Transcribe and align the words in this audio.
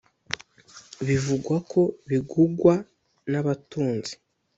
bivugwa 1.07 1.55
ko 1.71 1.81
bigugwa 2.09 2.73
n’abatunzi 3.31 4.13